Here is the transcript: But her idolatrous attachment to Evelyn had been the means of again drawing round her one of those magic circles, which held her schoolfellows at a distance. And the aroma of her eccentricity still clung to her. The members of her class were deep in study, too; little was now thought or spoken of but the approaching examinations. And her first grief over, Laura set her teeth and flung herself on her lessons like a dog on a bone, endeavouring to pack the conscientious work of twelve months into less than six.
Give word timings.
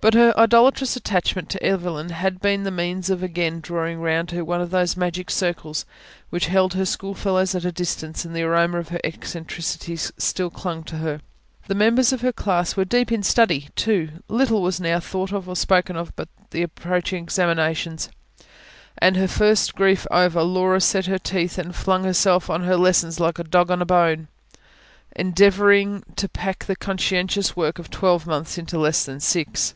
But 0.00 0.14
her 0.14 0.32
idolatrous 0.38 0.94
attachment 0.94 1.48
to 1.50 1.62
Evelyn 1.62 2.10
had 2.10 2.40
been 2.40 2.62
the 2.62 2.70
means 2.70 3.10
of 3.10 3.20
again 3.20 3.58
drawing 3.58 3.98
round 4.00 4.30
her 4.30 4.44
one 4.44 4.60
of 4.60 4.70
those 4.70 4.96
magic 4.96 5.28
circles, 5.28 5.84
which 6.30 6.46
held 6.46 6.74
her 6.74 6.84
schoolfellows 6.84 7.52
at 7.56 7.64
a 7.64 7.72
distance. 7.72 8.24
And 8.24 8.32
the 8.34 8.44
aroma 8.44 8.78
of 8.78 8.90
her 8.90 9.00
eccentricity 9.02 9.96
still 9.96 10.50
clung 10.50 10.84
to 10.84 10.98
her. 10.98 11.20
The 11.66 11.74
members 11.74 12.12
of 12.12 12.20
her 12.20 12.32
class 12.32 12.76
were 12.76 12.84
deep 12.84 13.10
in 13.10 13.24
study, 13.24 13.70
too; 13.74 14.10
little 14.28 14.62
was 14.62 14.78
now 14.78 15.00
thought 15.00 15.32
or 15.32 15.56
spoken 15.56 15.96
of 15.96 16.14
but 16.14 16.28
the 16.50 16.62
approaching 16.62 17.20
examinations. 17.24 18.08
And 18.98 19.16
her 19.16 19.26
first 19.26 19.74
grief 19.74 20.06
over, 20.12 20.44
Laura 20.44 20.80
set 20.80 21.06
her 21.06 21.18
teeth 21.18 21.58
and 21.58 21.74
flung 21.74 22.04
herself 22.04 22.48
on 22.48 22.62
her 22.62 22.76
lessons 22.76 23.18
like 23.18 23.40
a 23.40 23.44
dog 23.44 23.68
on 23.68 23.82
a 23.82 23.84
bone, 23.84 24.28
endeavouring 25.16 26.04
to 26.14 26.28
pack 26.28 26.66
the 26.66 26.76
conscientious 26.76 27.56
work 27.56 27.80
of 27.80 27.90
twelve 27.90 28.28
months 28.28 28.56
into 28.56 28.78
less 28.78 29.04
than 29.04 29.18
six. 29.18 29.74